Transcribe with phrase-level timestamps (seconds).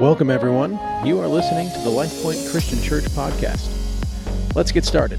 [0.00, 0.78] Welcome, everyone.
[1.04, 3.68] You are listening to the LifePoint Christian Church podcast.
[4.54, 5.18] Let's get started.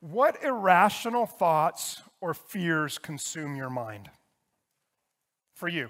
[0.00, 4.10] What irrational thoughts or fears consume your mind?
[5.54, 5.88] For you.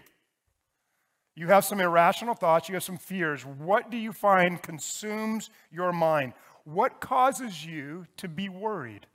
[1.34, 3.44] You have some irrational thoughts, you have some fears.
[3.44, 6.34] What do you find consumes your mind?
[6.62, 9.08] What causes you to be worried?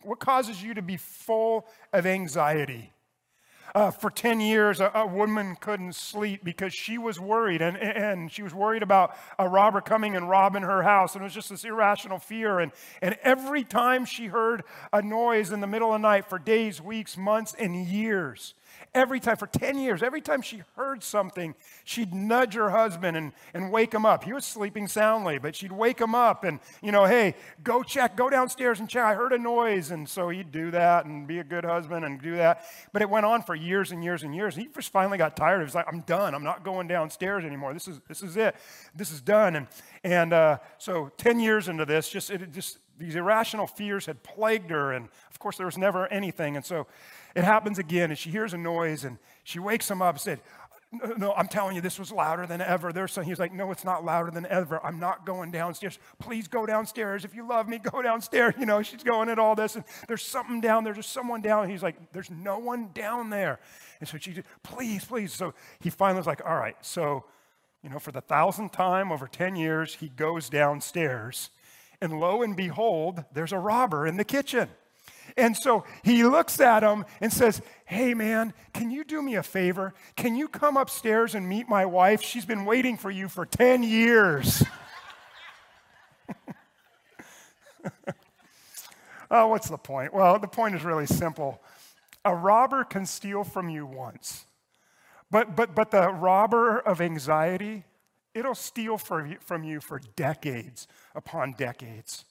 [0.00, 2.94] What causes you to be full of anxiety?
[3.74, 8.32] Uh, for 10 years, a, a, woman couldn't sleep because she was worried, and, and
[8.32, 11.14] she was worried about a robber coming and robbing her house.
[11.14, 12.58] And it was just this irrational fear.
[12.58, 16.38] And, and every time she heard a noise in the middle of the night for
[16.38, 18.54] days, weeks, months, and years,
[18.92, 21.54] Every time, for 10 years, every time she heard something,
[21.84, 24.24] she'd nudge her husband and, and wake him up.
[24.24, 28.16] He was sleeping soundly, but she'd wake him up and, you know, hey, go check,
[28.16, 29.04] go downstairs and check.
[29.04, 29.92] I heard a noise.
[29.92, 32.64] And so he'd do that and be a good husband and do that.
[32.92, 34.56] But it went on for years and years and years.
[34.56, 35.58] He just finally got tired.
[35.58, 36.34] He was like, I'm done.
[36.34, 37.72] I'm not going downstairs anymore.
[37.72, 38.56] This is, this is it.
[38.94, 39.54] This is done.
[39.54, 39.66] And,
[40.02, 44.70] and uh, so 10 years into this, just, it just, these irrational fears had plagued
[44.70, 44.92] her.
[44.92, 46.56] And of course, there was never anything.
[46.56, 46.86] And so
[47.34, 50.40] it happens again, and she hears a noise, and she wakes him up and said,
[51.16, 52.92] no, I'm telling you, this was louder than ever.
[52.92, 54.84] There's some, he's like, no, it's not louder than ever.
[54.84, 56.00] I'm not going downstairs.
[56.18, 57.24] Please go downstairs.
[57.24, 58.54] If you love me, go downstairs.
[58.58, 60.92] You know, she's going at all this, and there's something down there.
[60.92, 61.70] There's someone down.
[61.70, 63.60] He's like, there's no one down there.
[64.00, 65.32] And so she, just, please, please.
[65.32, 66.76] So he finally was like, all right.
[66.80, 67.24] So,
[67.84, 71.50] you know, for the thousandth time over 10 years, he goes downstairs,
[72.00, 74.68] and lo and behold, there's a robber in the kitchen.
[75.36, 79.42] And so he looks at him and says, Hey, man, can you do me a
[79.42, 79.94] favor?
[80.16, 82.22] Can you come upstairs and meet my wife?
[82.22, 84.64] She's been waiting for you for 10 years.
[89.30, 90.12] oh, what's the point?
[90.14, 91.60] Well, the point is really simple.
[92.24, 94.46] A robber can steal from you once,
[95.30, 97.84] but, but, but the robber of anxiety,
[98.34, 102.24] it'll steal from you for decades upon decades.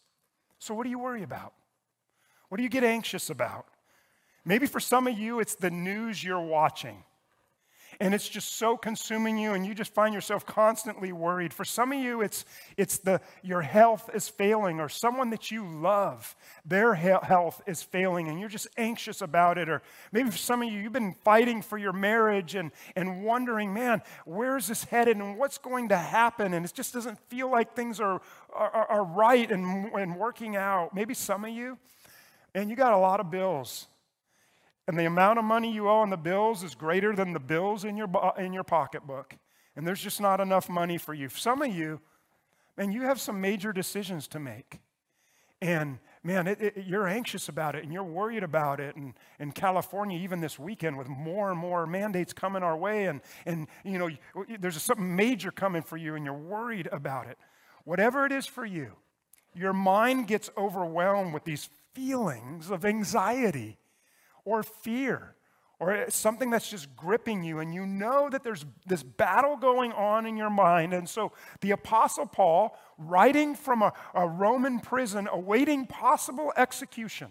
[0.60, 1.54] So, what do you worry about?
[2.50, 3.66] What do you get anxious about?
[4.46, 7.04] Maybe for some of you, it's the news you're watching.
[8.02, 11.54] And it's just so consuming you, and you just find yourself constantly worried.
[11.54, 12.46] For some of you, it's,
[12.78, 16.34] it's the, your health is failing, or someone that you love,
[16.66, 19.68] their health is failing, and you're just anxious about it.
[19.68, 19.82] Or
[20.14, 24.02] maybe for some of you, you've been fighting for your marriage and, and wondering, man,
[24.24, 26.54] where is this headed and what's going to happen?
[26.54, 28.22] And it just doesn't feel like things are,
[28.54, 30.96] are, are right and, and working out.
[30.96, 31.78] Maybe some of you,
[32.56, 33.88] and you got a lot of bills.
[34.90, 37.86] And the amount of money you owe on the bills is greater than the bills
[37.86, 39.36] in your, in your pocketbook.
[39.76, 41.30] And there's just not enough money for you.
[41.30, 42.02] Some of you,
[42.76, 44.80] man, you have some major decisions to make.
[45.62, 48.96] And man, it, it, you're anxious about it and you're worried about it.
[48.96, 53.22] And in California, even this weekend, with more and more mandates coming our way, and,
[53.46, 54.10] and you know,
[54.60, 57.38] there's something major coming for you and you're worried about it.
[57.84, 58.94] Whatever it is for you,
[59.54, 63.78] your mind gets overwhelmed with these feelings of anxiety
[64.50, 65.36] or fear
[65.80, 70.26] or something that's just gripping you, and you know that there's this battle going on
[70.26, 70.94] in your mind.
[70.94, 77.30] And so the Apostle Paul, writing from a, a Roman prison, awaiting possible execution,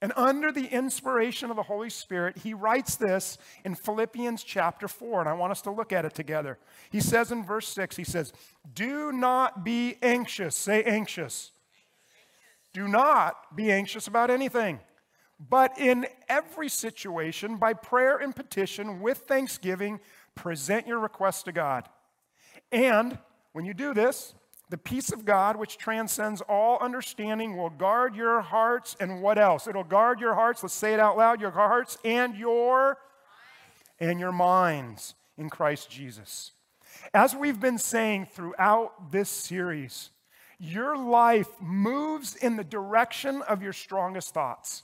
[0.00, 5.20] and under the inspiration of the Holy Spirit, he writes this in Philippians chapter 4,
[5.20, 6.58] and I want us to look at it together.
[6.90, 8.32] He says in verse 6, he says,
[8.72, 10.56] Do not be anxious.
[10.56, 11.50] Say anxious.
[12.72, 14.78] Do not be anxious about anything,
[15.38, 20.00] but in every situation, by prayer and petition, with thanksgiving,
[20.34, 21.88] present your requests to God.
[22.72, 23.18] And
[23.52, 24.34] when you do this,
[24.70, 29.66] the peace of God, which transcends all understanding, will guard your hearts and what else?
[29.66, 30.62] It'll guard your hearts.
[30.62, 32.98] Let's say it out loud your hearts and your
[34.00, 36.52] and your minds in Christ Jesus.
[37.14, 40.10] As we've been saying throughout this series,
[40.58, 44.82] your life moves in the direction of your strongest thoughts.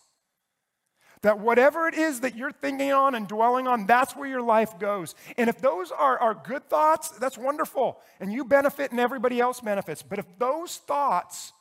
[1.24, 4.78] That whatever it is that you're thinking on and dwelling on, that's where your life
[4.78, 5.14] goes.
[5.38, 7.98] And if those are, are good thoughts, that's wonderful.
[8.20, 10.02] And you benefit and everybody else benefits.
[10.02, 11.54] But if those thoughts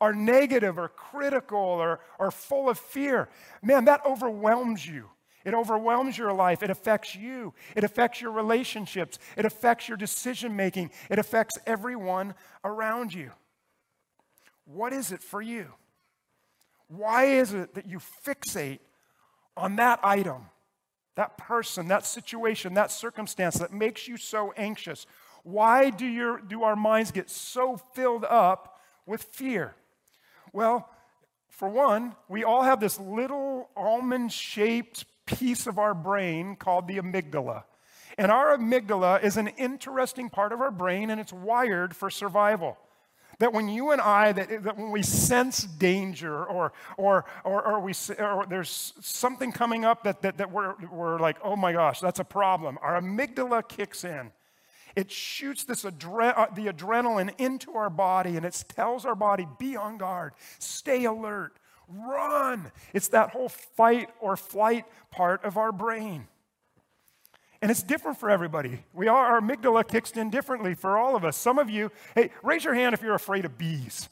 [0.00, 3.28] are negative or critical or, or full of fear,
[3.60, 5.06] man, that overwhelms you.
[5.44, 6.62] It overwhelms your life.
[6.62, 7.54] It affects you.
[7.74, 9.18] It affects your relationships.
[9.36, 10.92] It affects your decision making.
[11.10, 13.32] It affects everyone around you.
[14.64, 15.72] What is it for you?
[16.86, 18.78] Why is it that you fixate
[19.58, 20.46] on that item,
[21.16, 25.06] that person, that situation, that circumstance that makes you so anxious?
[25.42, 29.74] Why do, your, do our minds get so filled up with fear?
[30.52, 30.88] Well,
[31.48, 36.98] for one, we all have this little almond shaped piece of our brain called the
[36.98, 37.64] amygdala.
[38.16, 42.78] And our amygdala is an interesting part of our brain and it's wired for survival.
[43.38, 47.80] That when you and I, that, that when we sense danger or, or, or, or,
[47.80, 52.00] we, or there's something coming up that, that, that we're, we're like, oh my gosh,
[52.00, 54.32] that's a problem, our amygdala kicks in.
[54.96, 59.46] It shoots this adre- uh, the adrenaline into our body and it tells our body,
[59.58, 61.52] be on guard, stay alert,
[61.86, 62.72] run.
[62.92, 66.26] It's that whole fight or flight part of our brain.
[67.60, 68.84] And it's different for everybody.
[68.94, 71.36] We are, our amygdala kicks in differently for all of us.
[71.36, 74.08] Some of you, hey, raise your hand if you're afraid of bees.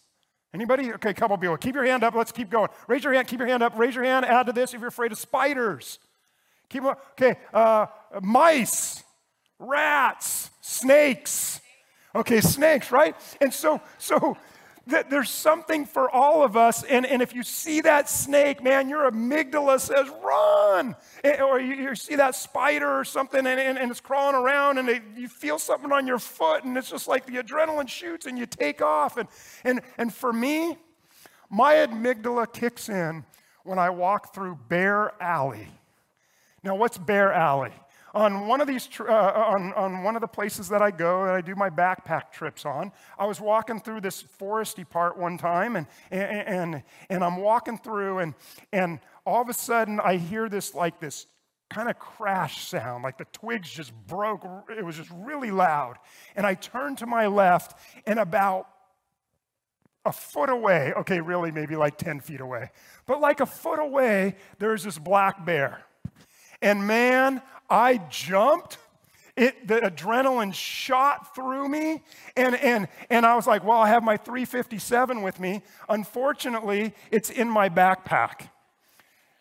[0.53, 0.93] Anybody?
[0.95, 1.57] Okay, couple people.
[1.57, 2.15] Keep your hand up.
[2.15, 2.69] Let's keep going.
[2.89, 3.29] Raise your hand.
[3.29, 3.79] Keep your hand up.
[3.79, 4.25] Raise your hand.
[4.25, 5.99] Add to this if you're afraid of spiders.
[6.69, 7.87] Keep Okay, uh,
[8.23, 9.05] mice,
[9.59, 11.61] rats, snakes.
[12.15, 13.15] Okay, snakes, right?
[13.41, 14.37] And so, so
[14.87, 16.85] that there's something for all of us.
[16.85, 20.95] And, and if you see that snake, man, your amygdala says, run.
[21.41, 24.89] Or you, you see that spider or something and, and, and it's crawling around and
[24.89, 28.39] it, you feel something on your foot and it's just like the adrenaline shoots and
[28.39, 29.17] you take off.
[29.17, 29.29] And,
[29.65, 30.77] and, and for me,
[31.51, 33.25] my amygdala kicks in
[33.65, 35.69] when I walk through Bear Alley.
[36.63, 37.73] Now, what's Bear Alley?
[38.15, 41.35] On one of these, uh, on, on one of the places that I go that
[41.35, 45.77] I do my backpack trips on, I was walking through this foresty part one time,
[45.77, 48.35] and, and, and, and I'm walking through, and,
[48.73, 51.27] and all of a sudden I hear this like this
[51.69, 54.47] kind of crash sound, like the twigs just broke.
[54.71, 55.97] It was just really loud.
[56.37, 58.69] And I turned to my left, and about
[60.05, 62.71] a foot away, okay, really maybe like 10 feet away,
[63.07, 65.83] but like a foot away, there's this black bear.
[66.63, 68.79] And man, I jumped.
[69.37, 72.03] It, the adrenaline shot through me,
[72.39, 75.61] and, and, and I was like, Well, I have my 357 with me.
[75.91, 78.49] Unfortunately, it's in my backpack.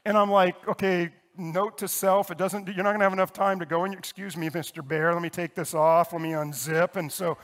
[0.04, 3.60] And I'm like, Okay, note to self, it doesn't, you're not gonna have enough time
[3.60, 3.94] to go in.
[3.94, 4.86] Excuse me, Mr.
[4.86, 6.96] Bear, let me take this off, let me unzip.
[6.96, 7.38] And so,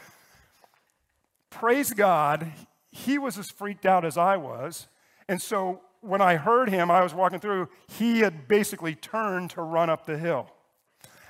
[1.50, 2.52] praise God,
[2.90, 4.88] he was as freaked out as I was.
[5.28, 9.62] And so, when I heard him, I was walking through, he had basically turned to
[9.62, 10.50] run up the hill.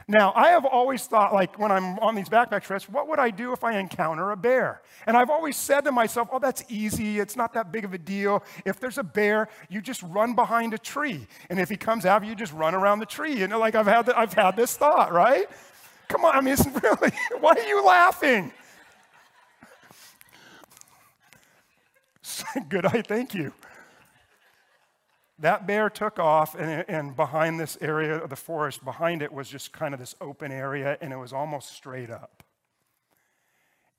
[0.08, 3.30] Now, I have always thought, like when I'm on these backpack trips, what would I
[3.30, 4.82] do if I encounter a bear?
[5.06, 7.20] And I've always said to myself, oh, that's easy.
[7.20, 8.44] It's not that big of a deal.
[8.66, 11.28] If there's a bear, you just run behind a tree.
[11.50, 13.38] And if he comes after you, just run around the tree.
[13.38, 15.48] You know, like I've had, the, I've had this thought, right?
[16.08, 18.52] Come on, I mean, it's really, why are you laughing?
[22.70, 23.54] Good, I thank you
[25.42, 29.50] that bear took off, and, and, behind this area of the forest, behind it was
[29.50, 32.44] just kind of this open area, and it was almost straight up.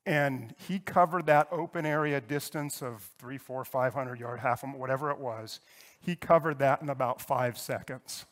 [0.06, 5.18] And he covered that open area distance of three, four, 500 yard, half, whatever it
[5.18, 5.60] was.
[6.00, 8.24] He covered that in about five seconds.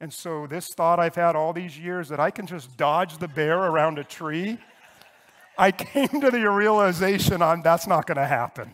[0.00, 3.28] And so, this thought I've had all these years that I can just dodge the
[3.28, 4.58] bear around a tree,
[5.58, 8.72] I came to the realization on that's not going to happen.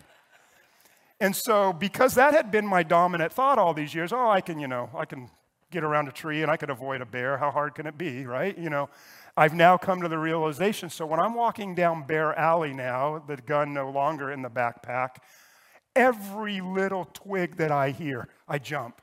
[1.22, 4.58] And so, because that had been my dominant thought all these years, oh, I can,
[4.58, 5.30] you know, I can
[5.70, 7.38] get around a tree and I can avoid a bear.
[7.38, 8.58] How hard can it be, right?
[8.58, 8.90] You know,
[9.36, 10.90] I've now come to the realization.
[10.90, 15.18] So, when I'm walking down Bear Alley now, the gun no longer in the backpack,
[15.94, 19.00] every little twig that I hear, I jump.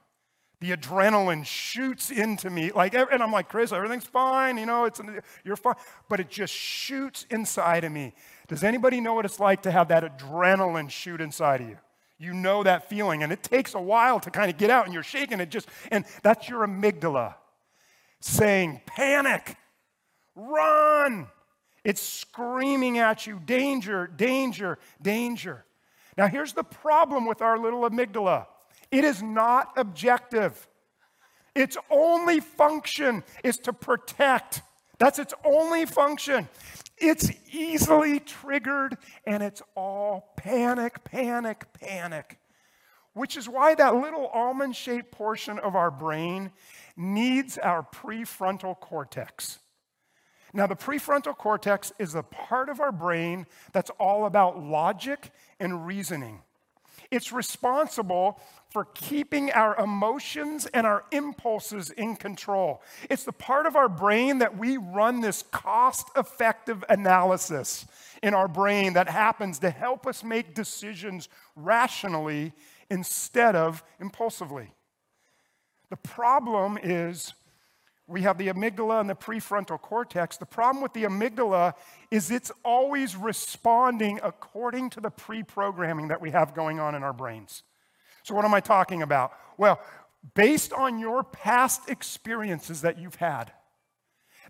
[0.60, 5.00] The adrenaline shoots into me, like, and I'm like, Chris, everything's fine, you know, it's
[5.46, 5.76] you're fine,
[6.10, 8.14] but it just shoots inside of me.
[8.50, 11.78] Does anybody know what it's like to have that adrenaline shoot inside of you?
[12.20, 14.94] You know that feeling, and it takes a while to kind of get out, and
[14.94, 17.36] you're shaking it just, and that's your amygdala
[18.20, 19.56] saying, panic,
[20.36, 21.28] run.
[21.84, 25.66] It's screaming at you, danger, danger, danger.
[26.18, 28.48] Now, here's the problem with our little amygdala
[28.92, 30.68] it is not objective.
[31.56, 34.62] Its only function is to protect.
[34.98, 36.48] That's its only function.
[37.00, 42.40] It's easily triggered and it's all panic, panic, panic.
[43.14, 46.52] Which is why that little almond shaped portion of our brain
[46.96, 49.60] needs our prefrontal cortex.
[50.54, 55.86] Now, the prefrontal cortex is a part of our brain that's all about logic and
[55.86, 56.42] reasoning.
[57.12, 58.40] It's responsible
[58.70, 62.84] for keeping our emotions and our impulses in control.
[63.10, 67.88] It's the part of our brain that we run this cost effective analysis
[68.22, 72.54] in our brain that happens to help us make decisions rationally
[72.92, 74.72] instead of impulsively.
[75.90, 77.34] The problem is
[78.10, 80.38] we have the amygdala and the prefrontal cortex.
[80.38, 81.74] The problem with the amygdala
[82.10, 87.04] is it's always responding according to the pre programming that we have going on in
[87.04, 87.64] our brains.
[88.24, 89.32] So, what am I talking about?
[89.58, 89.80] Well,
[90.34, 93.52] based on your past experiences that you've had,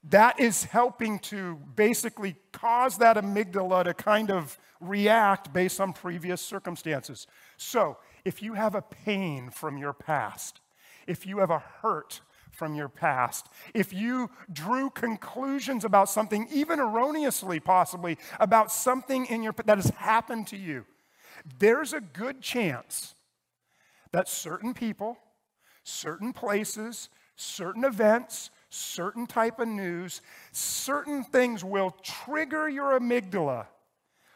[0.06, 6.42] that is helping to basically cause that amygdala to kind of react based on previous
[6.42, 7.28] circumstances.
[7.58, 10.62] So, if you have a pain from your past,
[11.08, 12.22] if you have a hurt
[12.60, 19.42] from your past, if you drew conclusions about something, even erroneously possibly, about something in
[19.42, 20.86] your that has happened to you,
[21.58, 23.16] there's a good chance
[24.12, 25.18] that certain people,
[25.84, 33.68] certain places, certain events, certain type of news, certain things will trigger your amygdala,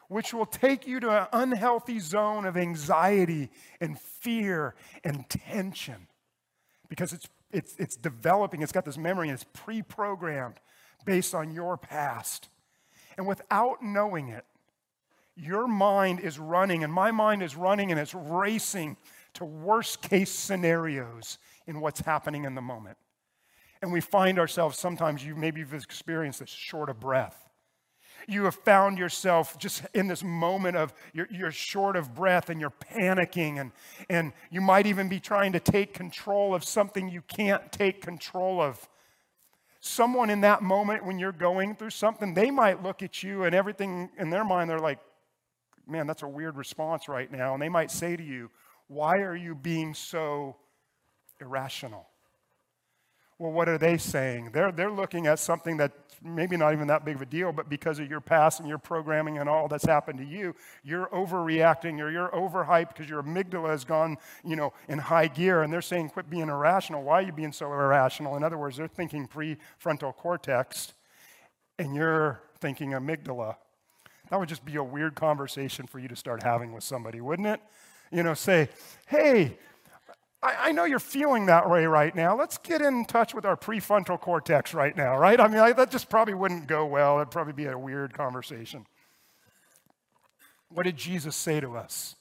[0.08, 3.50] which will take you to an unhealthy zone of anxiety
[3.82, 6.08] and fear and tension
[6.88, 10.60] because it's, it's, it's developing, it's got this memory, and it's pre programmed
[11.06, 12.50] based on your past.
[13.18, 14.46] And without knowing it,
[15.36, 18.98] your mind is running, and my mind is running, and it's racing
[19.36, 22.98] to worst case scenarios in what's happening in the moment
[23.84, 27.43] and we find ourselves sometimes, you maybe have experienced this short of breath.
[28.28, 32.60] You have found yourself just in this moment of you're, you're short of breath and
[32.60, 33.72] you're panicking, and,
[34.10, 38.62] and you might even be trying to take control of something you can't take control
[38.62, 38.90] of.
[39.82, 43.54] Someone in that moment when you're going through something, they might look at you and
[43.54, 45.00] everything in their mind, they're like,
[45.86, 47.54] man, that's a weird response right now.
[47.54, 48.50] And they might say to you,
[48.88, 50.56] why are you being so
[51.42, 52.08] irrational?
[53.40, 54.52] Well, what are they saying?
[54.54, 55.92] They're, they're looking at something that
[56.24, 58.78] maybe not even that big of a deal, but because of your past and your
[58.78, 63.70] programming and all that's happened to you, you're overreacting or you're overhyped because your amygdala
[63.70, 65.64] has gone, you know, in high gear.
[65.64, 67.04] And they're saying, quit being irrational.
[67.04, 68.38] Why are you being so irrational?
[68.38, 70.94] In other words, they're thinking prefrontal cortex
[71.78, 73.56] and you're thinking amygdala.
[74.30, 77.48] That would just be a weird conversation for you to start having with somebody, wouldn't
[77.48, 77.60] it?
[78.12, 78.70] You know, say,
[79.08, 79.58] hey,
[80.44, 82.38] I, I, know you're feeling that way right now.
[82.38, 85.40] Let's get in touch with our prefrontal cortex right now, right?
[85.40, 87.18] I mean, I, that just probably wouldn't go well.
[87.18, 88.86] It'd probably be a weird conversation.
[90.68, 92.16] What did Jesus say to us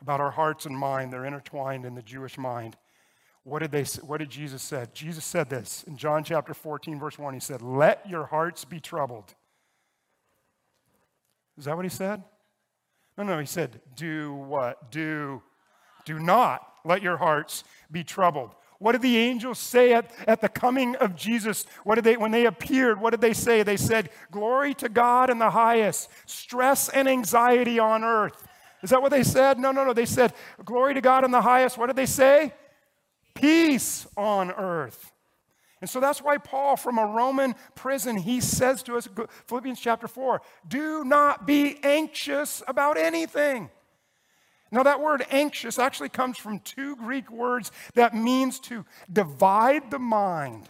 [0.00, 1.12] about our hearts and mind?
[1.12, 2.76] They're intertwined in the Jewish mind.
[3.42, 4.94] What did, they, what did Jesus said?
[4.94, 7.34] Jesus said this in John chapter 14, verse 1.
[7.34, 9.34] He said, Let your hearts be troubled.
[11.58, 12.22] Is that what he said?
[13.18, 14.92] No, no, he said, Do what?
[14.92, 15.42] Do,
[16.04, 18.54] do not let your hearts be troubled.
[18.78, 21.66] What did the angels say at, at the coming of Jesus?
[21.84, 23.62] What did they, when they appeared, what did they say?
[23.62, 28.42] They said, Glory to God in the highest, stress and anxiety on earth.
[28.82, 29.58] Is that what they said?
[29.58, 29.92] No, no, no.
[29.92, 30.32] They said,
[30.64, 31.76] Glory to God in the highest.
[31.76, 32.54] What did they say?
[33.34, 35.12] Peace on earth.
[35.82, 39.08] And so that's why Paul, from a Roman prison, he says to us,
[39.46, 43.70] Philippians chapter 4, do not be anxious about anything.
[44.72, 49.98] Now, that word anxious actually comes from two Greek words that means to divide the
[49.98, 50.68] mind,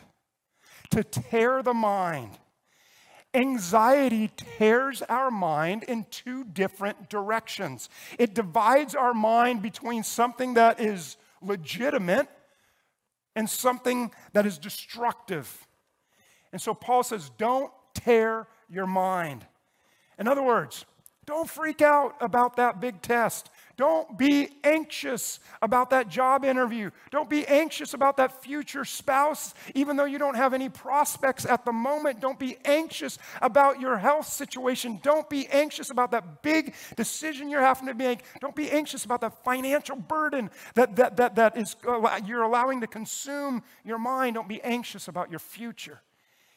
[0.91, 2.39] to tear the mind.
[3.35, 7.89] Anxiety tears our mind in two different directions.
[8.19, 12.29] It divides our mind between something that is legitimate
[13.37, 15.67] and something that is destructive.
[16.53, 19.47] And so Paul says, don't tear your mind.
[20.19, 20.85] In other words,
[21.31, 23.51] don't freak out about that big test.
[23.77, 26.91] Don't be anxious about that job interview.
[27.11, 31.65] Don't be anxious about that future spouse, even though you don't have any prospects at
[31.65, 32.21] the moment.
[32.21, 35.01] Don't be anxious about your health situation.
[35.03, 38.21] Don't be anxious about that big decision you're having to make.
[38.41, 42.83] Don't be anxious about that financial burden that, that, that, that is, uh, you're allowing
[42.83, 44.35] to consume your mind.
[44.35, 46.03] Don't be anxious about your future.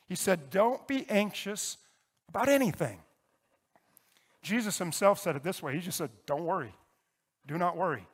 [0.09, 1.77] He said, Don't be anxious
[2.27, 2.99] about anything.
[4.43, 6.73] Jesus himself said it this way He just said, Don't worry.
[7.47, 8.05] Do not worry.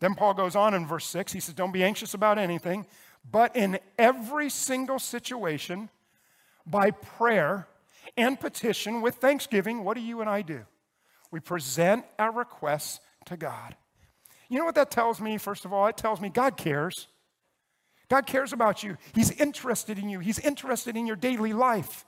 [0.00, 1.32] Then Paul goes on in verse 6.
[1.32, 2.86] He says, Don't be anxious about anything,
[3.28, 5.88] but in every single situation,
[6.66, 7.66] by prayer
[8.16, 10.66] and petition with thanksgiving, what do you and I do?
[11.30, 13.76] We present our requests to God.
[14.48, 15.86] You know what that tells me, first of all?
[15.86, 17.08] It tells me God cares.
[18.08, 18.96] God cares about you.
[19.14, 22.04] He's interested in you, He's interested in your daily life.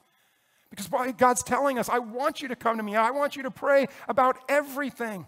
[0.71, 2.97] Because God's telling us, I want you to come to me.
[2.97, 5.27] I want you to pray about everything.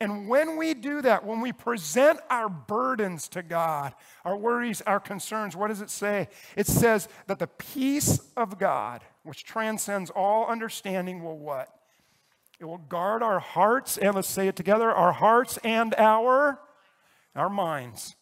[0.00, 3.94] And when we do that, when we present our burdens to God,
[4.24, 6.28] our worries, our concerns, what does it say?
[6.54, 11.68] It says that the peace of God, which transcends all understanding, will what?
[12.58, 16.60] It will guard our hearts, and let's say it together, our hearts and our,
[17.34, 18.16] our minds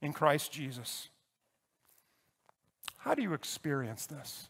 [0.00, 1.08] in Christ Jesus.
[2.98, 4.48] How do you experience this?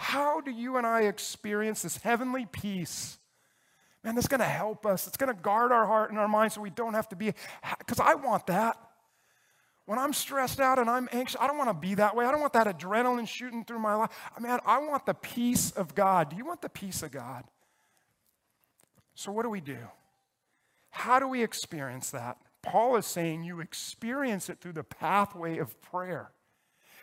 [0.00, 3.18] How do you and I experience this heavenly peace?
[4.02, 5.06] Man, that's going to help us.
[5.06, 7.34] It's going to guard our heart and our mind so we don't have to be,
[7.78, 8.78] because I want that.
[9.84, 12.24] When I'm stressed out and I'm anxious, I don't want to be that way.
[12.24, 14.10] I don't want that adrenaline shooting through my life.
[14.40, 16.30] Man, I want the peace of God.
[16.30, 17.44] Do you want the peace of God?
[19.14, 19.76] So, what do we do?
[20.88, 22.38] How do we experience that?
[22.62, 26.30] Paul is saying you experience it through the pathway of prayer.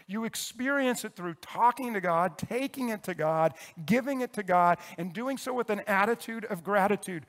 [0.08, 3.54] You experience it through talking to God, taking it to God,
[3.86, 7.26] giving it to God, and doing so with an attitude of gratitude.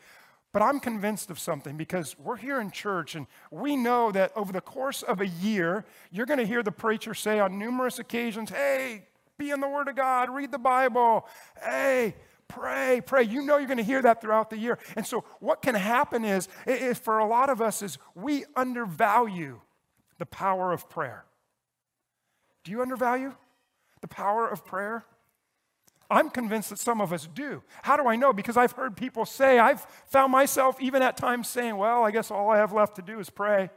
[0.52, 4.52] But I'm convinced of something because we're here in church and we know that over
[4.52, 8.50] the course of a year, you're going to hear the preacher say on numerous occasions,
[8.50, 9.04] Hey,
[9.36, 11.28] be in the Word of God, read the Bible.
[11.62, 12.14] Hey,
[12.48, 13.24] pray, pray.
[13.24, 14.78] You know you're going to hear that throughout the year.
[14.96, 19.60] And so what can happen is, is for a lot of us is we undervalue
[20.18, 21.24] the power of prayer.
[22.68, 23.32] Do you undervalue
[24.02, 25.06] the power of prayer?
[26.10, 27.62] I'm convinced that some of us do.
[27.80, 28.34] How do I know?
[28.34, 32.30] Because I've heard people say, I've found myself even at times saying, well, I guess
[32.30, 33.70] all I have left to do is pray.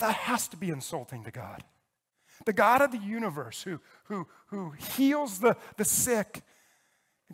[0.00, 1.62] That has to be insulting to God.
[2.44, 6.42] The God of the universe who, who, who heals the, the sick,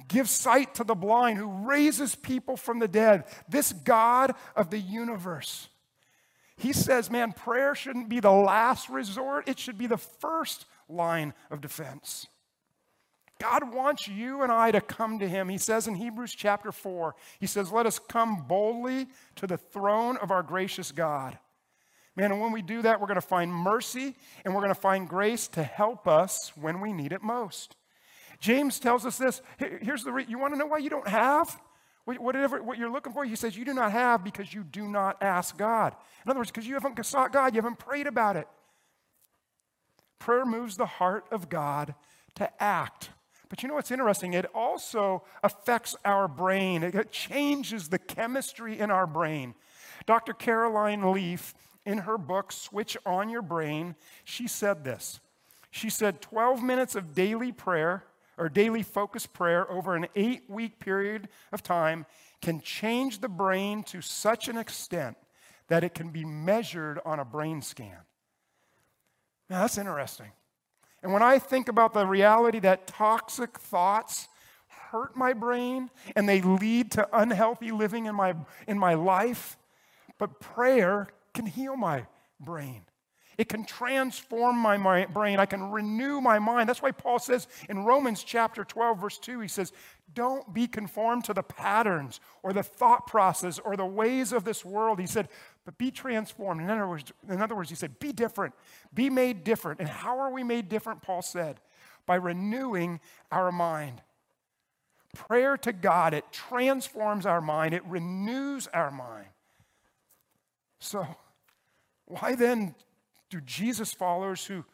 [0.09, 3.25] gives sight to the blind, who raises people from the dead.
[3.49, 5.71] This God of the universe
[6.57, 11.35] he says, man, prayer shouldn't be the last resort, it should be the first line
[11.51, 12.27] of defense.
[13.41, 15.49] God wants you and I to come to Him.
[15.49, 20.17] He says in Hebrews chapter 4, He says, Let us come boldly to the throne
[20.19, 21.39] of our gracious God.
[22.17, 24.81] Man, and when we do that, we're going to find mercy and we're going to
[24.81, 27.75] find grace to help us when we need it most.
[28.39, 29.43] James tells us this.
[29.59, 31.61] Here's the re- you want to know why you don't have?
[32.05, 35.23] Whatever what you're looking for, he says you do not have because you do not
[35.23, 35.95] ask God.
[36.25, 38.47] In other words, because you haven't sought God, you haven't prayed about it.
[40.19, 41.95] Prayer moves the heart of God
[42.35, 43.11] to act.
[43.49, 44.35] But you know what's interesting?
[44.35, 49.55] It also affects our brain, it changes the chemistry in our brain.
[50.07, 50.33] Dr.
[50.33, 51.55] Caroline Leaf,
[51.87, 55.21] in her book, Switch On Your Brain, she said this.
[55.71, 58.05] She said, 12 minutes of daily prayer
[58.37, 62.07] or daily focused prayer over an eight week period of time
[62.43, 65.17] can change the brain to such an extent
[65.69, 67.99] that it can be measured on a brain scan.
[69.49, 70.33] Now, that's interesting.
[71.03, 74.29] And when I think about the reality that toxic thoughts
[74.91, 78.35] hurt my brain and they lead to unhealthy living in my,
[78.67, 79.59] in my life,
[80.19, 82.07] but prayer can heal my
[82.41, 82.83] brain.
[83.37, 85.39] It can transform my brain.
[85.39, 86.69] I can renew my mind.
[86.69, 89.73] That's why Paul says in Romans chapter 12, verse 2, he says,
[90.15, 94.65] Don't be conformed to the patterns or the thought process or the ways of this
[94.65, 95.01] world.
[95.01, 95.29] He said,
[95.65, 96.61] but be transformed.
[96.61, 98.55] In other, words, in other words, he said, be different,
[98.93, 99.81] be made different.
[99.81, 101.03] And how are we made different?
[101.03, 101.61] Paul said,
[102.07, 103.01] by renewing
[103.33, 104.03] our mind.
[105.15, 109.29] Prayer to God, it transforms our mind, it renews our mind.
[110.81, 111.07] So,
[112.07, 112.75] why then
[113.35, 114.65] do Jesus followers who,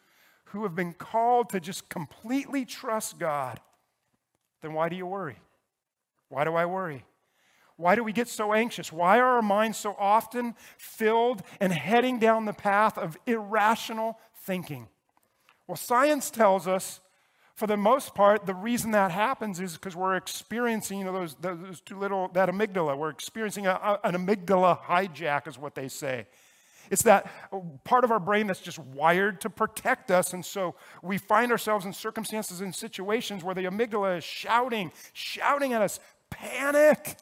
[0.45, 3.59] who have been called to just completely trust God,
[4.61, 5.37] then why do you worry?
[6.29, 7.03] Why do I worry?
[7.77, 8.93] Why do we get so anxious?
[8.93, 14.87] Why are our minds so often filled and heading down the path of irrational thinking?
[15.67, 16.99] Well, science tells us,
[17.55, 21.35] for the most part, the reason that happens is because we're experiencing, you know, those,
[21.41, 22.95] those two little, that amygdala.
[22.95, 26.27] We're experiencing a, a, an amygdala hijack, is what they say.
[26.91, 27.31] It's that
[27.83, 30.33] part of our brain that's just wired to protect us.
[30.33, 35.73] And so we find ourselves in circumstances and situations where the amygdala is shouting, shouting
[35.73, 35.99] at us,
[36.29, 37.17] panic.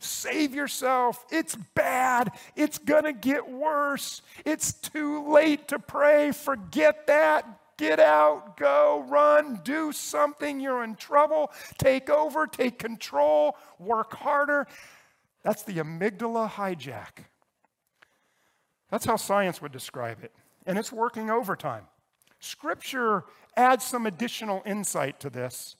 [0.00, 1.24] Save yourself.
[1.30, 2.32] It's bad.
[2.56, 4.22] It's going to get worse.
[4.44, 6.32] It's too late to pray.
[6.32, 7.46] Forget that.
[7.76, 10.60] Get out, go, run, do something.
[10.60, 11.50] You're in trouble.
[11.78, 14.66] Take over, take control, work harder.
[15.42, 17.24] That's the amygdala hijack.
[18.90, 20.32] That's how science would describe it.
[20.66, 21.84] And it's working overtime.
[22.40, 23.24] Scripture
[23.56, 25.76] adds some additional insight to this.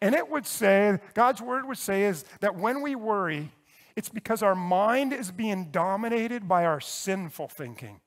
[0.00, 3.50] And it would say, God's word would say, is that when we worry,
[3.96, 8.00] it's because our mind is being dominated by our sinful thinking.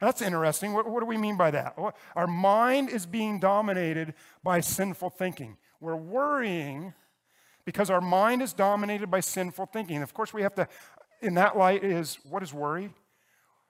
[0.00, 0.72] That's interesting.
[0.72, 1.78] What, what, do we mean by that?
[2.16, 5.56] Our mind is being dominated by sinful thinking.
[5.80, 6.94] We're worrying
[7.64, 10.02] because our mind is dominated by sinful thinking.
[10.02, 10.68] Of course, we have to,
[11.22, 12.90] in that light, is what is worry?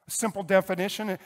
[0.07, 1.19] A simple definition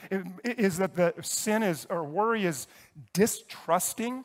[0.44, 2.66] is that the sin is, or worry is
[3.12, 4.24] distrusting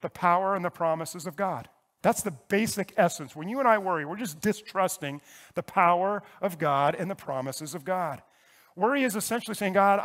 [0.00, 1.68] the power and the promises of God.
[2.02, 3.36] That's the basic essence.
[3.36, 5.20] When you and I worry, we're just distrusting
[5.54, 8.22] the power of God and the promises of God.
[8.76, 10.00] Worry is essentially saying, God,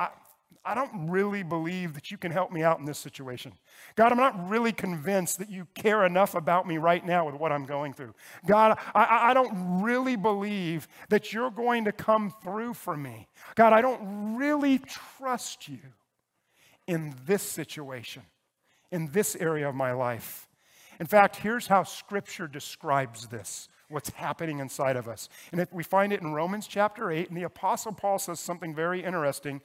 [0.65, 3.53] I, don't really believe that you can help me out in this situation.
[3.95, 7.51] God, I'm not really convinced that you care enough about me right now with what
[7.51, 8.13] I'm going through.
[8.47, 13.27] God, I, I don't really believe that you're going to come through for me.
[13.55, 15.79] God, I don't really trust you
[16.87, 18.23] in this situation,
[18.91, 20.47] in this area of my life.
[20.99, 25.29] In fact, here's how Scripture describes this what's happening inside of us.
[25.51, 28.73] And if we find it in Romans chapter 8, and the Apostle Paul says something
[28.73, 29.61] very interesting.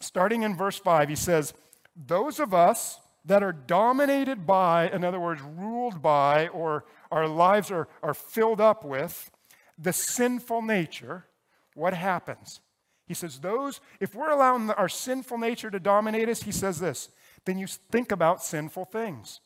[0.00, 1.54] Starting in verse 5, he says,
[1.96, 7.70] Those of us that are dominated by, in other words, ruled by, or our lives
[7.70, 9.30] are, are filled up with
[9.78, 11.26] the sinful nature,
[11.74, 12.60] what happens?
[13.06, 17.08] He says, Those, if we're allowing our sinful nature to dominate us, he says this,
[17.44, 19.40] then you think about sinful things.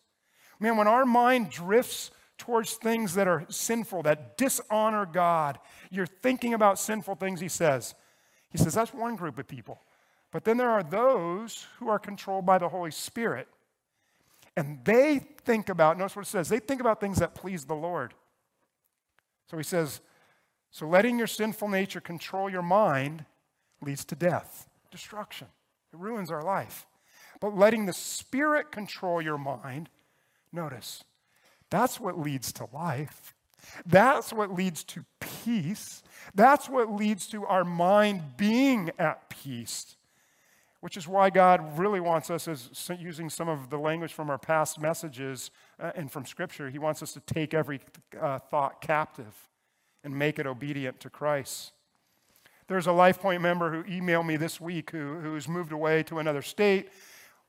[0.59, 5.59] Man, when our mind drifts towards things that are sinful, that dishonor God,
[5.91, 7.95] you're thinking about sinful things, he says.
[8.51, 9.81] He says that's one group of people.
[10.33, 13.47] But then there are those who are controlled by the Holy Spirit.
[14.57, 17.75] And they think about, notice what it says, they think about things that please the
[17.75, 18.15] Lord.
[19.51, 20.01] So he says,
[20.71, 23.27] so letting your sinful nature control your mind
[23.83, 25.49] leads to death, destruction.
[25.93, 26.87] It ruins our life.
[27.41, 29.91] But letting the Spirit control your mind,
[30.51, 31.05] notice,
[31.69, 33.35] that's what leads to life.
[33.85, 36.03] That's what leads to peace.
[36.35, 39.97] That's what leads to our mind being at peace
[40.83, 44.37] which is why God really wants us, as using some of the language from our
[44.37, 47.81] past messages uh, and from Scripture, He wants us to take every
[48.21, 49.49] uh, thought captive
[50.03, 51.71] and make it obedient to Christ.
[52.67, 56.43] There's a LifePoint member who emailed me this week who, who's moved away to another
[56.43, 56.91] state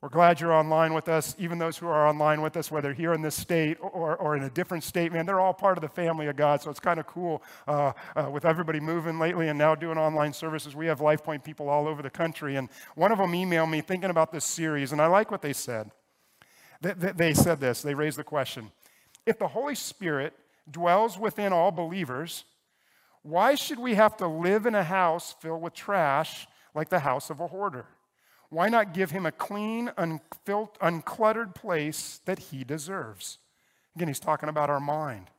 [0.03, 1.33] we're glad you're online with us.
[1.39, 4.43] Even those who are online with us, whether here in this state or, or in
[4.43, 6.61] a different state, man, they're all part of the family of God.
[6.61, 10.33] So it's kind of cool uh, uh, with everybody moving lately and now doing online
[10.33, 10.75] services.
[10.75, 12.57] We have LifePoint people all over the country.
[12.57, 15.53] And one of them emailed me thinking about this series, and I like what they
[15.53, 15.89] said.
[16.81, 18.73] They, they, they said this, they raised the question
[19.25, 20.33] If the Holy Spirit
[20.69, 22.43] dwells within all believers,
[23.21, 27.29] why should we have to live in a house filled with trash like the house
[27.29, 27.85] of a hoarder?
[28.53, 33.39] Why not give him a clean, uncluttered place that he deserves?
[33.95, 35.31] Again, he's talking about our mind.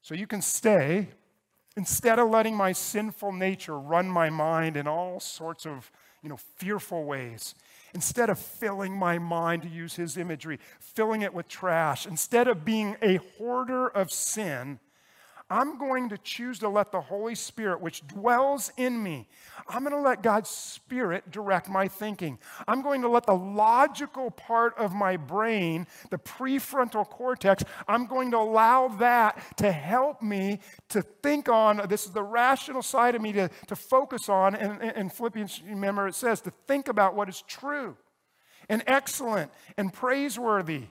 [0.00, 1.08] So you can stay
[1.76, 5.90] instead of letting my sinful nature run my mind in all sorts of
[6.22, 7.56] you know, fearful ways.
[7.94, 12.64] Instead of filling my mind, to use his imagery, filling it with trash, instead of
[12.64, 14.78] being a hoarder of sin,
[15.54, 19.28] I'm going to choose to let the Holy Spirit, which dwells in me,
[19.68, 22.40] I'm going to let God's Spirit direct my thinking.
[22.66, 28.32] I'm going to let the logical part of my brain, the prefrontal cortex, I'm going
[28.32, 33.22] to allow that to help me to think on this is the rational side of
[33.22, 34.56] me to, to focus on.
[34.56, 37.96] And in Philippians, remember, it says to think about what is true
[38.68, 40.82] and excellent and praiseworthy.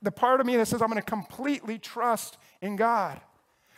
[0.00, 3.20] The part of me that says I'm going to completely trust in God.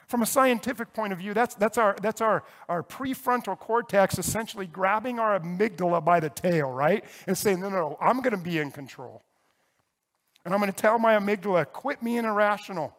[0.06, 4.66] From a scientific point of view, that's, that's, our, that's our, our prefrontal cortex essentially
[4.66, 7.04] grabbing our amygdala by the tail, right?
[7.26, 9.22] And saying, no, no, no I'm going to be in control.
[10.44, 12.94] And I'm going to tell my amygdala, quit being irrational.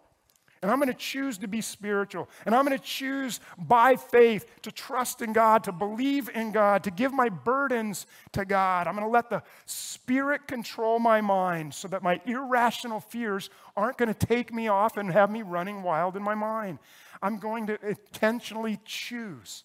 [0.61, 2.29] And I'm going to choose to be spiritual.
[2.45, 6.83] And I'm going to choose by faith to trust in God, to believe in God,
[6.85, 8.87] to give my burdens to God.
[8.87, 13.97] I'm going to let the Spirit control my mind so that my irrational fears aren't
[13.97, 16.79] going to take me off and have me running wild in my mind.
[17.21, 19.63] I'm going to intentionally choose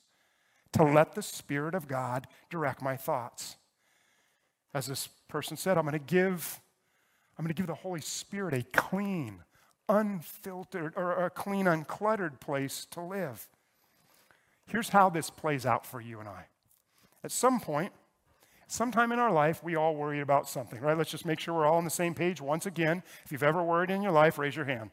[0.72, 3.56] to let the Spirit of God direct my thoughts.
[4.72, 6.60] As this person said, I'm going to give,
[7.38, 9.42] I'm going to give the Holy Spirit a clean,
[9.90, 13.48] unfiltered or a clean, uncluttered place to live.
[14.66, 16.46] Here's how this plays out for you and I.
[17.24, 17.92] At some point,
[18.68, 20.96] sometime in our life, we all worry about something, right?
[20.96, 23.02] Let's just make sure we're all on the same page once again.
[23.24, 24.90] If you've ever worried in your life, raise your hand,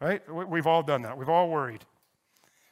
[0.00, 0.20] right?
[0.28, 1.16] We've all done that.
[1.16, 1.84] We've all worried.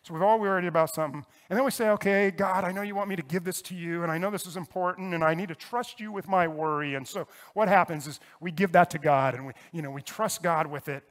[0.02, 1.24] So we've all worried about something.
[1.50, 3.74] And then we say, okay, God, I know you want me to give this to
[3.74, 6.46] you, and I know this is important, and I need to trust you with my
[6.46, 6.94] worry.
[6.94, 10.02] And so what happens is we give that to God, and we, you know, we
[10.02, 11.02] trust God with it.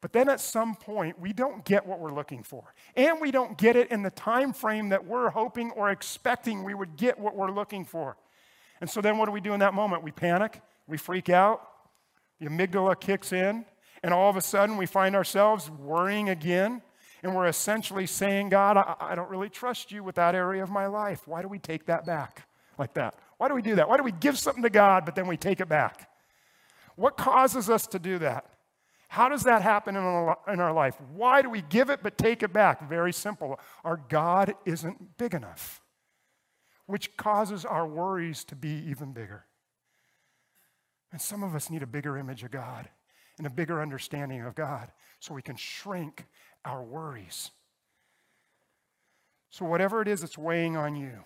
[0.00, 2.74] But then at some point, we don't get what we're looking for.
[2.96, 6.74] And we don't get it in the time frame that we're hoping or expecting we
[6.74, 8.16] would get what we're looking for.
[8.80, 10.02] And so then what do we do in that moment?
[10.02, 11.66] We panic, we freak out,
[12.38, 13.64] the amygdala kicks in,
[14.02, 16.82] and all of a sudden we find ourselves worrying again.
[17.22, 20.70] And we're essentially saying, God, I, I don't really trust you with that area of
[20.70, 21.26] my life.
[21.26, 22.46] Why do we take that back
[22.78, 23.14] like that?
[23.38, 23.88] Why do we do that?
[23.88, 26.10] Why do we give something to God, but then we take it back?
[26.94, 28.46] What causes us to do that?
[29.08, 30.96] How does that happen in our, life?
[31.14, 32.88] Why do we give it but take it back?
[32.88, 33.58] Very simple.
[33.84, 35.80] Our God isn't big enough.
[36.86, 39.44] which causes our worries to be even bigger.
[41.12, 42.88] And some of us need a bigger image of God
[43.38, 46.26] and a bigger understanding of God so we can shrink
[46.64, 47.50] our worries.
[49.50, 51.24] So, whatever it is that's weighing on you,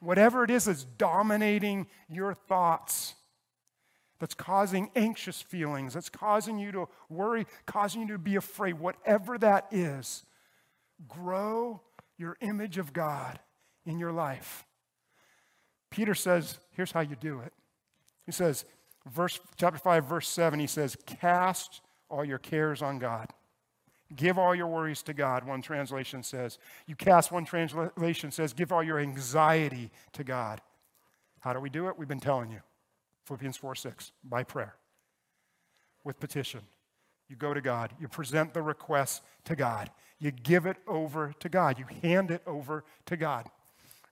[0.00, 3.14] whatever it is that's dominating your thoughts,
[4.22, 9.36] that's causing anxious feelings, that's causing you to worry, causing you to be afraid, whatever
[9.36, 10.22] that is,
[11.08, 11.80] grow
[12.16, 13.40] your image of God
[13.84, 14.64] in your life.
[15.90, 17.52] Peter says, here's how you do it.
[18.24, 18.64] He says,
[19.10, 23.28] verse chapter 5 verse 7 he says, "Cast all your cares on God."
[24.14, 26.58] Give all your worries to God, one translation says.
[26.86, 30.60] You cast, one translation says, give all your anxiety to God.
[31.40, 31.98] How do we do it?
[31.98, 32.60] We've been telling you.
[33.24, 34.74] Philippians 4 6, by prayer,
[36.04, 36.60] with petition.
[37.28, 41.48] You go to God, you present the request to God, you give it over to
[41.48, 43.48] God, you hand it over to God.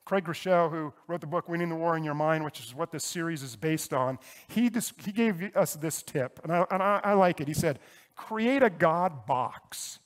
[0.07, 2.91] Craig Groeschel, who wrote the book Winning the War in Your Mind, which is what
[2.91, 4.19] this series is based on,
[4.49, 7.47] he, just, he gave us this tip, and, I, and I, I like it.
[7.47, 7.79] He said,
[8.17, 9.99] create a God box.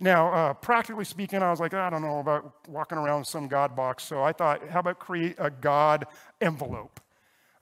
[0.00, 3.76] Now, uh, practically speaking, I was like, I don't know about walking around some God
[3.76, 6.06] box, so I thought, how about create a God
[6.40, 7.00] envelope?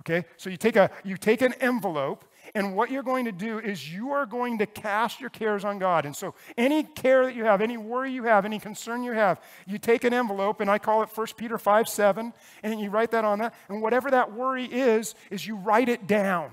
[0.07, 3.59] Okay, so you take, a, you take an envelope, and what you're going to do
[3.59, 6.05] is you are going to cast your cares on God.
[6.05, 9.41] And so any care that you have, any worry you have, any concern you have,
[9.67, 13.13] you take an envelope, and I call it 1 Peter 5 7, and you write
[13.13, 13.55] that on that.
[13.71, 16.51] And whatever that worry is, is you write it down.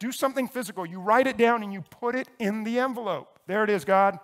[0.00, 0.84] Do something physical.
[0.84, 3.38] You write it down and you put it in the envelope.
[3.46, 4.18] There it is, God.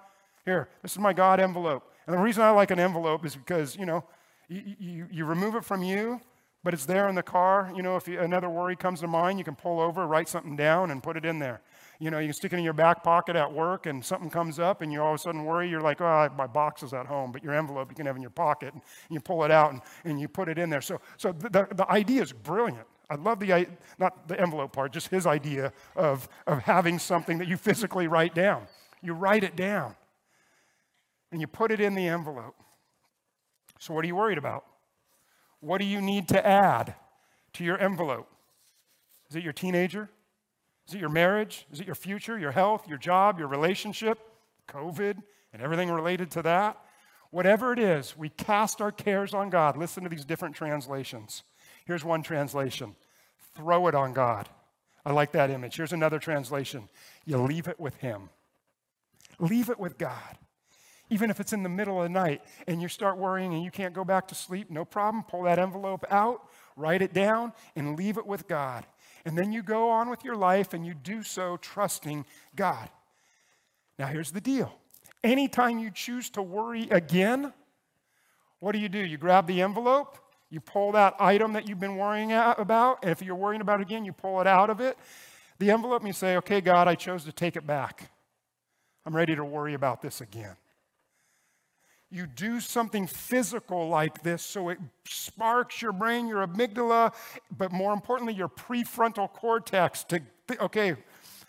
[0.44, 1.88] Here, this is my God envelope.
[2.08, 4.04] And the reason I like an envelope is because, you know,
[4.48, 6.20] you, you, you remove it from you
[6.64, 7.72] but it's there in the car.
[7.74, 10.56] You know, if you, another worry comes to mind, you can pull over, write something
[10.56, 11.60] down, and put it in there.
[11.98, 14.58] You know, you can stick it in your back pocket at work, and something comes
[14.58, 15.68] up, and you all of a sudden worry.
[15.68, 18.22] You're like, oh, my box is at home, but your envelope you can have in
[18.22, 20.80] your pocket, and you pull it out and, and you put it in there.
[20.80, 22.86] So, so the, the idea is brilliant.
[23.10, 23.66] I love the,
[23.98, 28.34] not the envelope part, just his idea of, of having something that you physically write
[28.34, 28.66] down.
[29.02, 29.96] You write it down,
[31.30, 32.54] and you put it in the envelope.
[33.78, 34.64] So, what are you worried about?
[35.62, 36.96] What do you need to add
[37.52, 38.28] to your envelope?
[39.30, 40.10] Is it your teenager?
[40.88, 41.66] Is it your marriage?
[41.72, 44.18] Is it your future, your health, your job, your relationship,
[44.66, 45.22] COVID,
[45.52, 46.78] and everything related to that?
[47.30, 49.76] Whatever it is, we cast our cares on God.
[49.76, 51.44] Listen to these different translations.
[51.86, 52.96] Here's one translation
[53.54, 54.48] throw it on God.
[55.06, 55.76] I like that image.
[55.76, 56.88] Here's another translation
[57.24, 58.30] you leave it with Him.
[59.38, 60.38] Leave it with God.
[61.12, 63.70] Even if it's in the middle of the night and you start worrying and you
[63.70, 65.22] can't go back to sleep, no problem.
[65.24, 68.86] Pull that envelope out, write it down, and leave it with God.
[69.26, 72.24] And then you go on with your life and you do so trusting
[72.56, 72.88] God.
[73.98, 74.72] Now, here's the deal
[75.22, 77.52] anytime you choose to worry again,
[78.60, 78.98] what do you do?
[78.98, 80.16] You grab the envelope,
[80.48, 83.82] you pull that item that you've been worrying about, and if you're worrying about it
[83.82, 84.96] again, you pull it out of it.
[85.58, 88.10] The envelope, and you say, Okay, God, I chose to take it back.
[89.04, 90.56] I'm ready to worry about this again
[92.12, 97.14] you do something physical like this so it sparks your brain, your amygdala,
[97.56, 100.20] but more importantly, your prefrontal cortex to,
[100.60, 100.94] okay,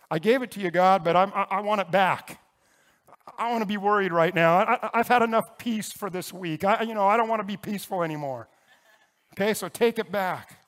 [0.09, 2.39] I gave it to you, God, but I'm, I, I want it back.
[3.37, 4.57] I want to be worried right now.
[4.93, 6.63] I, have had enough peace for this week.
[6.63, 8.47] I, you know, I don't want to be peaceful anymore.
[9.33, 10.59] Okay, so take it back.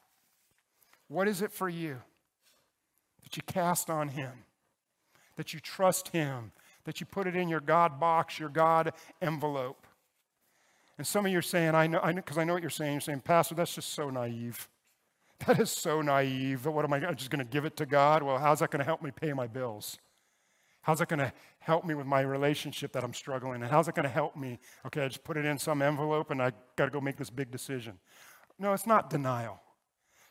[1.08, 2.02] What is it for you
[3.24, 4.32] that you cast on Him,
[5.38, 6.52] that you trust Him,
[6.86, 9.85] that you put it in your God box, your God envelope.
[10.98, 12.70] And some of you are saying, I know, because I, know, I know what you're
[12.70, 12.94] saying.
[12.94, 14.68] You're saying, Pastor, that's just so naive.
[15.46, 16.66] That is so naive.
[16.66, 18.24] What am I just going to give it to God?
[18.24, 19.98] Well, how's that going to help me pay my bills?
[20.82, 23.62] How's that going to help me with my relationship that I'm struggling?
[23.62, 24.60] And how's it going to help me?
[24.86, 27.30] Okay, I just put it in some envelope and I got to go make this
[27.30, 28.00] big decision.
[28.58, 29.60] No, it's not denial.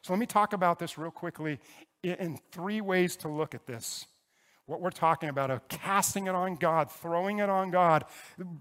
[0.00, 1.58] So let me talk about this real quickly
[2.02, 4.06] in three ways to look at this
[4.66, 8.04] what we're talking about of casting it on God, throwing it on God.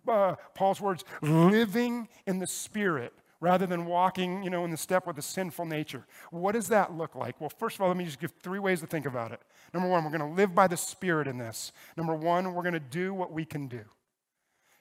[0.07, 5.05] Uh, Paul's words, living in the Spirit rather than walking, you know, in the step
[5.05, 6.05] with a sinful nature.
[6.31, 7.41] What does that look like?
[7.41, 9.41] Well, first of all, let me just give three ways to think about it.
[9.73, 11.73] Number one, we're going to live by the Spirit in this.
[11.97, 13.81] Number one, we're going to do what we can do.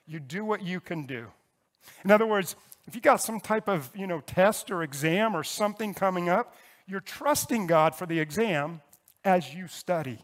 [0.05, 1.27] You do what you can do.
[2.05, 2.55] In other words,
[2.87, 6.55] if you got some type of, you know, test or exam or something coming up,
[6.87, 8.81] you're trusting God for the exam
[9.25, 10.19] as you study.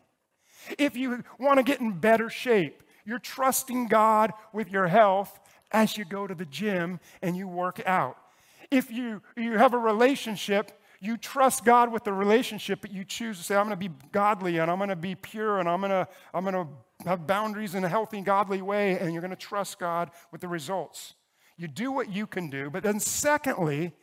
[0.78, 5.39] If you want to get in better shape, you're trusting God with your health
[5.72, 8.17] as you go to the gym and you work out.
[8.72, 13.38] If you, you have a relationship, you trust God with the relationship, but you choose
[13.38, 15.80] to say, I'm going to be godly and I'm going to be pure and I'm
[15.80, 16.67] going to, I'm going to
[17.06, 20.48] have boundaries in a healthy, godly way, and you're going to trust God with the
[20.48, 21.13] results.
[21.58, 23.93] You do what you can do, but then secondly,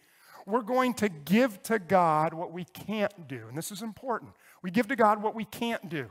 [0.46, 3.46] we're going to give to God what we can't do.
[3.48, 4.32] And this is important.
[4.62, 6.10] We give to God what we can't do.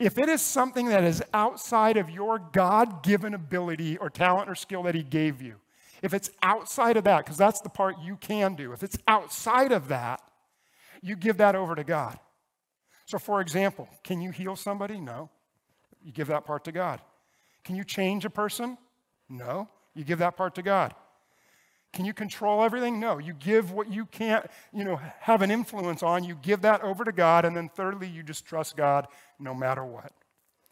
[0.00, 4.54] If it is something that is outside of your God given ability or talent or
[4.54, 5.56] skill that He gave you,
[6.02, 9.72] if it's outside of that, because that's the part you can do, if it's outside
[9.72, 10.22] of that,
[11.02, 12.18] you give that over to God.
[13.04, 14.98] So, for example, can you heal somebody?
[14.98, 15.28] No.
[16.02, 17.02] You give that part to God.
[17.62, 18.78] Can you change a person?
[19.28, 19.68] No.
[19.94, 20.94] You give that part to God.
[21.92, 23.00] Can you control everything?
[23.00, 23.18] No.
[23.18, 27.04] You give what you can't, you know, have an influence on, you give that over
[27.04, 30.12] to God, and then thirdly, you just trust God no matter what.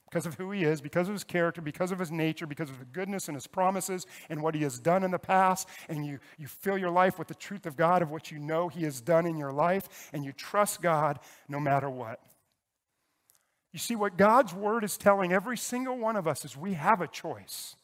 [0.08, 2.78] Because of who he is, because of his character, because of his nature, because of
[2.78, 6.18] the goodness and his promises and what he has done in the past, and you,
[6.38, 9.00] you fill your life with the truth of God, of what you know he has
[9.02, 12.20] done in your life, and you trust God no matter what.
[13.72, 17.02] You see, what God's word is telling every single one of us is we have
[17.02, 17.76] a choice.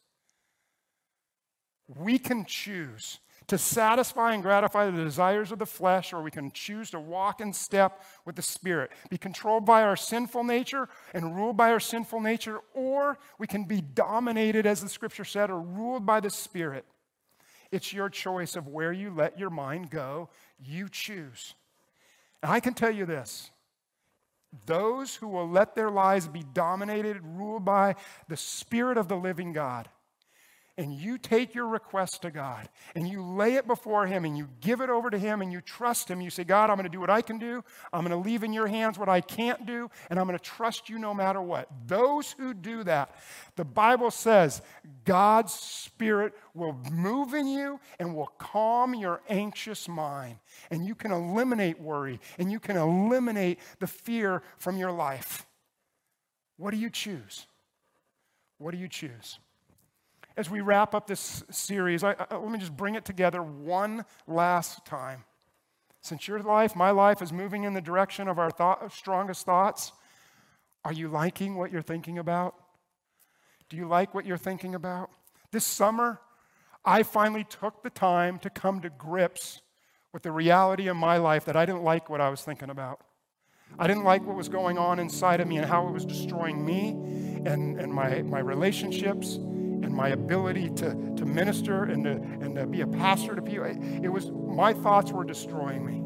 [1.95, 6.51] We can choose to satisfy and gratify the desires of the flesh, or we can
[6.51, 11.35] choose to walk in step with the Spirit, be controlled by our sinful nature and
[11.35, 15.59] ruled by our sinful nature, or we can be dominated, as the scripture said, or
[15.59, 16.85] ruled by the Spirit.
[17.71, 20.29] It's your choice of where you let your mind go.
[20.63, 21.53] You choose.
[22.41, 23.51] And I can tell you this
[24.65, 27.95] those who will let their lives be dominated, ruled by
[28.29, 29.89] the Spirit of the living God,
[30.77, 34.49] and you take your request to God and you lay it before Him and you
[34.59, 36.19] give it over to Him and you trust Him.
[36.19, 37.63] You say, God, I'm going to do what I can do.
[37.93, 40.43] I'm going to leave in your hands what I can't do, and I'm going to
[40.43, 41.69] trust you no matter what.
[41.87, 43.15] Those who do that,
[43.55, 44.61] the Bible says
[45.05, 50.37] God's Spirit will move in you and will calm your anxious mind.
[50.69, 55.45] And you can eliminate worry and you can eliminate the fear from your life.
[56.57, 57.47] What do you choose?
[58.57, 59.39] What do you choose?
[60.37, 64.05] As we wrap up this series, I, I, let me just bring it together one
[64.27, 65.23] last time.
[66.01, 69.91] Since your life, my life, is moving in the direction of our thought, strongest thoughts,
[70.83, 72.55] are you liking what you're thinking about?
[73.69, 75.09] Do you like what you're thinking about?
[75.51, 76.19] This summer,
[76.83, 79.61] I finally took the time to come to grips
[80.13, 82.99] with the reality of my life that I didn't like what I was thinking about.
[83.79, 86.63] I didn't like what was going on inside of me and how it was destroying
[86.63, 86.89] me
[87.45, 89.39] and, and my, my relationships
[89.85, 93.65] and my ability to, to minister and to, and to be a pastor to people.
[94.03, 96.05] It was, my thoughts were destroying me.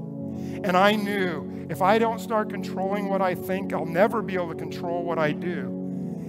[0.63, 4.49] And I knew if I don't start controlling what I think, I'll never be able
[4.49, 5.75] to control what I do.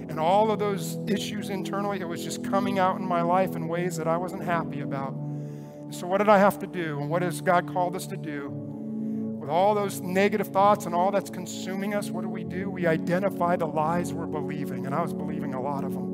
[0.09, 3.67] And all of those issues internally, it was just coming out in my life in
[3.67, 5.13] ways that I wasn't happy about.
[5.89, 6.99] So, what did I have to do?
[6.99, 8.49] And what has God called us to do?
[8.49, 12.69] With all those negative thoughts and all that's consuming us, what do we do?
[12.69, 14.85] We identify the lies we're believing.
[14.85, 16.10] And I was believing a lot of them.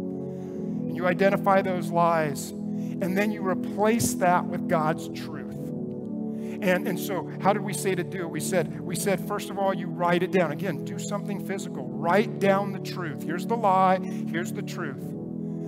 [0.97, 5.53] You identify those lies, and then you replace that with God's truth.
[5.53, 8.29] And, and so, how did we say to do it?
[8.31, 10.51] We said, we said, first of all, you write it down.
[10.51, 11.87] Again, do something physical.
[11.87, 13.21] Write down the truth.
[13.21, 15.16] Here's the lie, here's the truth.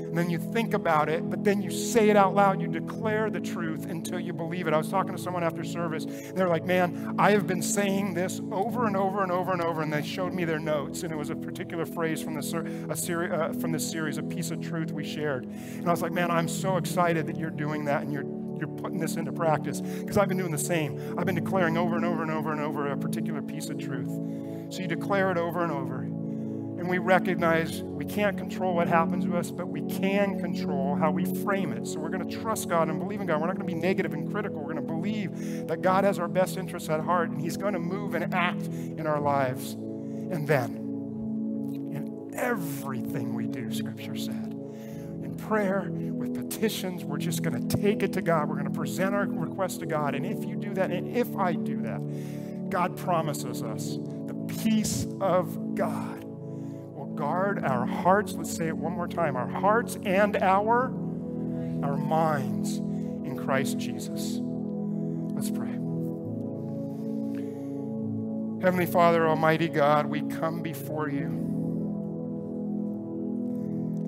[0.09, 2.59] And then you think about it, but then you say it out loud.
[2.59, 4.73] You declare the truth until you believe it.
[4.73, 6.05] I was talking to someone after service.
[6.33, 9.83] They're like, man, I have been saying this over and over and over and over.
[9.83, 11.03] And they showed me their notes.
[11.03, 14.17] And it was a particular phrase from, the, ser- a seri- uh, from this series,
[14.17, 15.45] a piece of truth we shared.
[15.45, 18.25] And I was like, man, I'm so excited that you're doing that and you're
[18.59, 21.15] you're putting this into practice because I've been doing the same.
[21.17, 24.09] I've been declaring over and over and over and over a particular piece of truth.
[24.69, 26.08] So you declare it over and over.
[26.89, 31.23] We recognize we can't control what happens to us, but we can control how we
[31.43, 31.85] frame it.
[31.85, 33.39] So we're going to trust God and believe in God.
[33.39, 34.57] We're not going to be negative and critical.
[34.57, 37.73] We're going to believe that God has our best interests at heart and He's going
[37.73, 39.73] to move and act in our lives.
[39.73, 40.71] And then,
[41.93, 44.55] in everything we do, Scripture said,
[45.23, 48.49] in prayer, with petitions, we're just going to take it to God.
[48.49, 50.15] We're going to present our request to God.
[50.15, 55.05] And if you do that, and if I do that, God promises us the peace
[55.21, 56.25] of God
[57.19, 58.33] guard our hearts.
[58.33, 60.85] Let's say it one more time our hearts and our,
[61.83, 64.39] our minds in Christ Jesus.
[64.41, 65.67] Let's pray.
[68.61, 71.27] Heavenly Father, Almighty God, we come before you.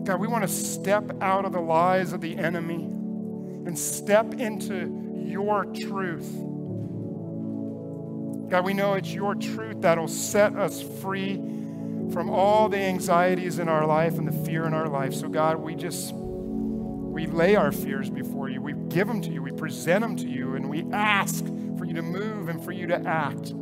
[0.05, 5.25] God, we want to step out of the lies of the enemy and step into
[5.25, 6.31] your truth.
[8.49, 11.60] God, we know it's your truth that'll set us free
[12.11, 15.13] from all the anxieties in our life and the fear in our life.
[15.13, 18.61] So, God, we just, we lay our fears before you.
[18.61, 19.41] We give them to you.
[19.41, 20.55] We present them to you.
[20.55, 21.45] And we ask
[21.77, 23.53] for you to move and for you to act.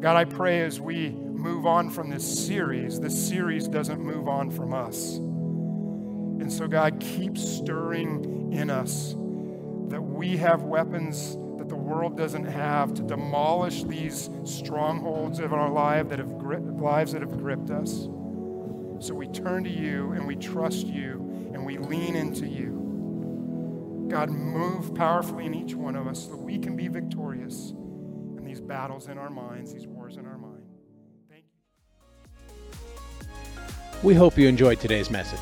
[0.00, 4.50] God, I pray as we move on from this series, this series doesn't move on
[4.50, 5.16] from us.
[5.16, 9.14] And so, God, keep stirring in us
[9.88, 11.36] that we have weapons
[11.68, 17.12] that the world doesn't have to demolish these strongholds of our life that have lives
[17.12, 18.08] that have gripped us.
[19.00, 24.06] So we turn to you and we trust you and we lean into you.
[24.08, 27.74] God, move powerfully in each one of us so that we can be victorious
[28.36, 30.64] in these battles in our minds, these wars in our mind.
[31.30, 31.44] Thank
[33.22, 33.28] you.
[34.02, 35.38] We hope you enjoyed today's message.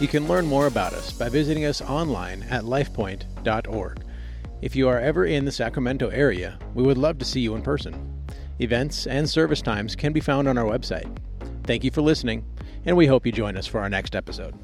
[0.00, 4.02] You can learn more about us by visiting us online at lifepoint.org.
[4.62, 7.62] If you are ever in the Sacramento area, we would love to see you in
[7.62, 8.24] person.
[8.60, 11.18] Events and service times can be found on our website.
[11.64, 12.44] Thank you for listening,
[12.86, 14.54] and we hope you join us for our next episode.